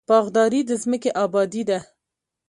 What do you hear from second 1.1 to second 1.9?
ابادي ده.